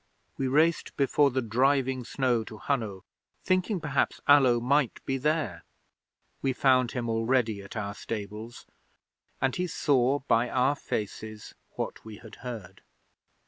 We 0.35 0.47
raced 0.47 0.97
before 0.97 1.29
the 1.29 1.43
driving 1.43 2.03
snow 2.05 2.43
to 2.45 2.57
Hunno, 2.57 3.03
thinking 3.43 3.79
perhaps 3.79 4.19
Allo 4.27 4.59
might 4.59 4.99
be 5.05 5.19
there. 5.19 5.63
We 6.41 6.53
found 6.53 6.93
him 6.93 7.07
already 7.07 7.61
at 7.61 7.75
our 7.75 7.93
stables, 7.93 8.65
and 9.39 9.55
he 9.55 9.67
saw 9.67 10.17
by 10.27 10.49
our 10.49 10.73
faces 10.75 11.53
what 11.75 12.03
we 12.03 12.17
had 12.17 12.37
heard. 12.37 12.81